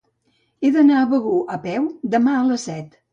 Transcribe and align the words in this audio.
He 0.61 0.69
d'anar 0.77 0.95
a 1.01 1.09
Begur 1.11 1.35
a 1.57 1.57
peu 1.65 1.85
demà 2.17 2.33
a 2.39 2.49
les 2.53 2.65
set. 2.71 2.99